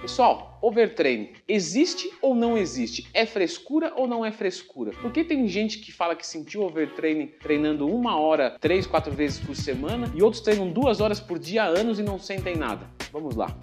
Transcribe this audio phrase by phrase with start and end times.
[0.00, 3.06] Pessoal, overtraining existe ou não existe?
[3.12, 4.92] É frescura ou não é frescura?
[5.02, 9.54] Porque tem gente que fala que sentiu overtraining treinando uma hora, três, quatro vezes por
[9.54, 12.86] semana e outros treinam duas horas por dia há anos e não sentem nada.
[13.12, 13.54] Vamos lá.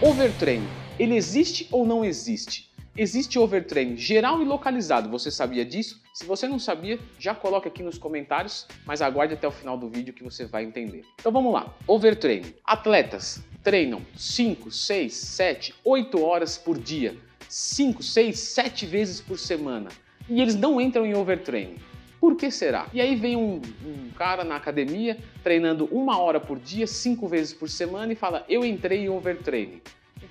[0.00, 0.66] Overtraining,
[0.98, 2.71] ele existe ou não existe?
[2.94, 6.02] Existe overtraining geral e localizado, você sabia disso?
[6.12, 9.88] Se você não sabia, já coloque aqui nos comentários, mas aguarde até o final do
[9.88, 11.02] vídeo que você vai entender.
[11.18, 12.52] Então vamos lá, overtraining.
[12.62, 17.16] Atletas treinam 5, 6, 7, 8 horas por dia,
[17.48, 19.88] 5, 6, 7 vezes por semana,
[20.28, 21.78] e eles não entram em overtraining.
[22.20, 22.88] Por que será?
[22.92, 23.54] E aí vem um,
[23.86, 28.44] um, cara na academia treinando uma hora por dia, cinco vezes por semana e fala:
[28.48, 29.80] Eu entrei em overtraining.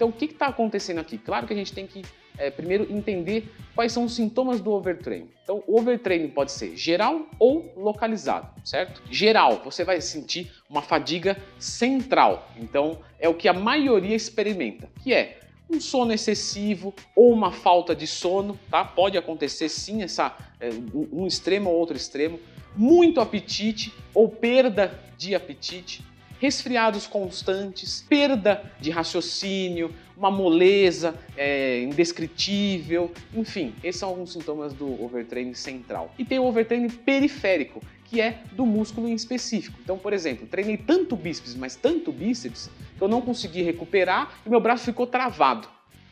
[0.01, 1.15] Então o que está acontecendo aqui?
[1.15, 2.01] Claro que a gente tem que
[2.35, 5.29] é, primeiro entender quais são os sintomas do overtraining.
[5.43, 8.99] Então, o overtraining pode ser geral ou localizado, certo?
[9.11, 12.49] Geral, você vai sentir uma fadiga central.
[12.57, 15.39] Então, é o que a maioria experimenta, que é
[15.69, 18.83] um sono excessivo ou uma falta de sono, tá?
[18.83, 20.71] Pode acontecer sim essa é,
[21.13, 22.39] um extremo ou outro extremo,
[22.75, 26.03] muito apetite ou perda de apetite,
[26.41, 35.03] resfriados constantes, perda de raciocínio, uma moleza é, indescritível, enfim, esses são alguns sintomas do
[35.03, 36.11] overtraining central.
[36.17, 39.77] E tem o overtraining periférico, que é do músculo em específico.
[39.83, 44.49] Então, por exemplo, treinei tanto bíceps, mas tanto bíceps, que eu não consegui recuperar e
[44.49, 45.67] meu braço ficou travado.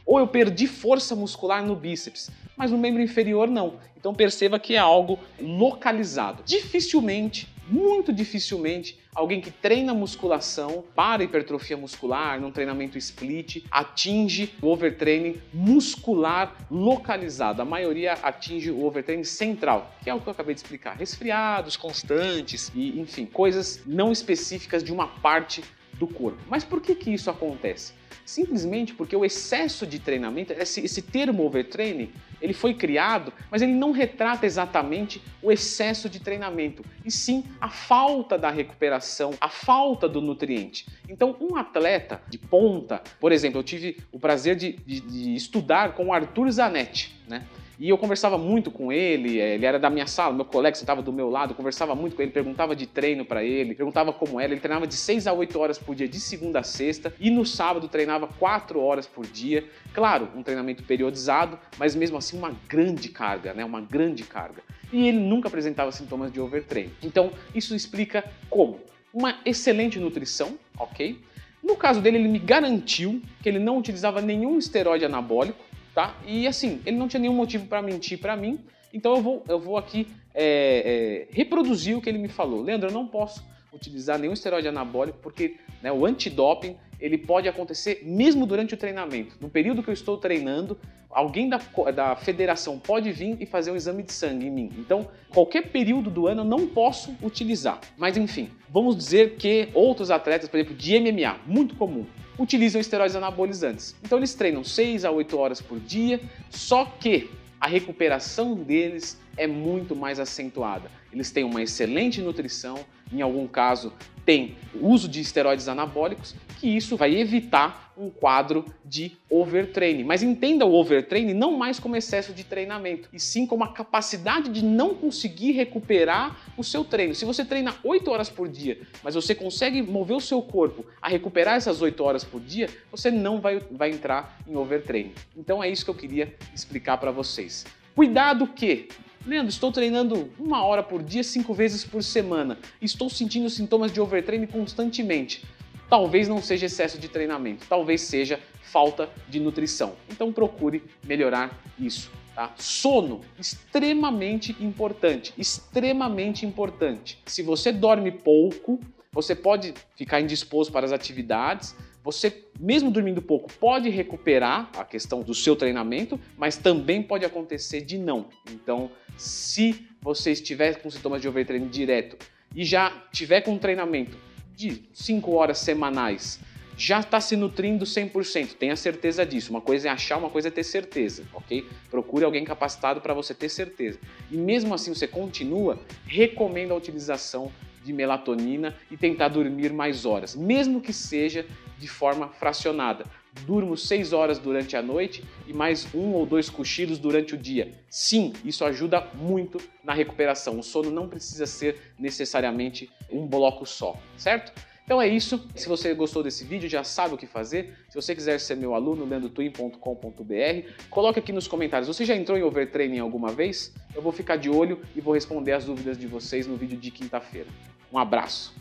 [0.06, 3.80] Ou eu perdi força muscular no bíceps, mas no membro inferior não.
[3.98, 6.44] Então perceba que é algo localizado.
[6.46, 14.68] Dificilmente muito dificilmente alguém que treina musculação para hipertrofia muscular, num treinamento split, atinge o
[14.68, 17.62] overtraining muscular localizado.
[17.62, 20.96] A maioria atinge o overtraining central, que é o que eu acabei de explicar.
[20.96, 26.40] Resfriados constantes e, enfim, coisas não específicas de uma parte do corpo.
[26.50, 27.94] Mas por que, que isso acontece?
[28.26, 32.12] Simplesmente porque o excesso de treinamento, esse, esse termo overtraining,
[32.42, 37.70] ele foi criado, mas ele não retrata exatamente o excesso de treinamento, e sim a
[37.70, 40.86] falta da recuperação, a falta do nutriente.
[41.08, 45.94] Então, um atleta de ponta, por exemplo, eu tive o prazer de, de, de estudar
[45.94, 47.46] com o Arthur Zanetti, né?
[47.80, 51.02] E eu conversava muito com ele, eh, ele era da minha sala, meu colega sentava
[51.02, 54.52] do meu lado, conversava muito com ele, perguntava de treino para ele, perguntava como era.
[54.52, 57.46] Ele treinava de 6 a 8 horas por dia, de segunda a sexta, e no
[57.46, 59.66] sábado treinava 4 horas por dia.
[59.94, 63.66] Claro, um treinamento periodizado, mas mesmo assim uma grande carga, né?
[63.66, 64.64] Uma grande carga.
[64.92, 66.94] E ele nunca apresentava sintomas de overtraining.
[67.04, 68.80] Então, isso explica como?
[69.14, 71.20] Uma excelente nutrição, ok?
[71.62, 75.60] No caso dele, ele me garantiu que ele não utilizava nenhum esteroide anabólico,
[75.94, 76.16] tá?
[76.26, 78.60] E assim, ele não tinha nenhum motivo para mentir para mim,
[78.94, 82.62] então eu vou, eu vou aqui é, é, reproduzir o que ele me falou.
[82.62, 83.44] Leandro, eu não posso
[83.74, 89.36] utilizar nenhum esteroide anabólico porque né, o antidoping ele pode acontecer mesmo durante o treinamento.
[89.40, 90.78] No período que eu estou treinando,
[91.10, 91.60] alguém da,
[91.94, 94.72] da federação pode vir e fazer um exame de sangue em mim.
[94.78, 97.80] Então, qualquer período do ano eu não posso utilizar.
[97.98, 102.06] Mas enfim, vamos dizer que outros atletas, por exemplo, de MMA, muito comum,
[102.38, 103.96] utilizam esteroides anabolizantes.
[104.04, 107.30] Então eles treinam 6 a 8 horas por dia, só que
[107.60, 110.90] a recuperação deles é muito mais acentuada.
[111.12, 113.94] Eles têm uma excelente nutrição, em algum caso
[114.30, 120.04] tem uso de esteroides anabólicos, que isso vai evitar um quadro de overtraining.
[120.04, 124.52] Mas entenda o overtraining não mais como excesso de treinamento, e sim como a capacidade
[124.52, 127.16] de não conseguir recuperar o seu treino.
[127.16, 131.10] Se você treina 8 horas por dia, mas você consegue mover o seu corpo a
[131.10, 135.14] recuperar essas 8 horas por dia, você não vai, vai entrar em overtraining.
[135.36, 137.66] Então é isso que eu queria explicar para vocês.
[137.96, 138.90] Cuidado que
[139.30, 142.58] Leandro, estou treinando uma hora por dia, cinco vezes por semana.
[142.82, 145.46] Estou sentindo sintomas de overtraining constantemente.
[145.88, 149.94] Talvez não seja excesso de treinamento, talvez seja falta de nutrição.
[150.10, 152.10] Então procure melhorar isso.
[152.34, 152.52] Tá?
[152.58, 157.20] Sono, extremamente importante, extremamente importante.
[157.28, 158.80] Se você dorme pouco,
[159.12, 165.22] você pode ficar indisposto para as atividades, você, mesmo dormindo pouco, pode recuperar a questão
[165.22, 168.28] do seu treinamento, mas também pode acontecer de não.
[168.50, 172.18] Então, se você estiver com sintomas de overtraining direto
[172.56, 174.18] e já tiver com um treinamento
[174.56, 176.40] de 5 horas semanais,
[176.78, 179.52] já está se nutrindo 100%, tenha certeza disso.
[179.52, 181.66] Uma coisa é achar, uma coisa é ter certeza, ok?
[181.92, 184.00] Procure alguém capacitado para você ter certeza.
[184.32, 187.52] E mesmo assim você continua, recomendo a utilização
[187.84, 191.46] de melatonina e tentar dormir mais horas, mesmo que seja
[191.78, 193.06] de forma fracionada.
[193.46, 197.72] durmo 6 horas durante a noite e mais um ou dois cochilos durante o dia.
[197.90, 200.60] Sim, isso ajuda muito na recuperação.
[200.60, 204.52] O sono não precisa ser necessariamente um bloco só, certo?
[204.90, 205.48] Então é isso.
[205.54, 207.78] Se você gostou desse vídeo, já sabe o que fazer.
[207.90, 211.88] Se você quiser ser meu aluno, leandrotwin.com.br, coloque aqui nos comentários.
[211.88, 213.72] Você já entrou em overtraining alguma vez?
[213.94, 216.90] Eu vou ficar de olho e vou responder as dúvidas de vocês no vídeo de
[216.90, 217.50] quinta-feira.
[217.94, 218.59] Um abraço!